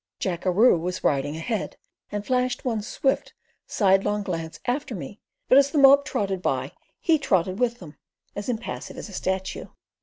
Jackeroo 0.19 0.79
was 0.79 1.03
riding 1.03 1.35
ahead, 1.37 1.77
and 2.11 2.25
flashed 2.25 2.65
one 2.65 2.81
swift, 2.81 3.35
sidelong 3.67 4.23
glance 4.23 4.59
after 4.65 4.95
me 4.95 5.19
but 5.47 5.59
as 5.59 5.69
the 5.69 5.77
mob 5.77 6.05
trotted 6.05 6.41
by 6.41 6.71
he 6.99 7.19
trotted 7.19 7.59
with 7.59 7.77
them 7.77 7.95
as 8.35 8.49
impassive 8.49 8.97
as 8.97 9.09
a 9.09 9.13
statue. 9.13 9.67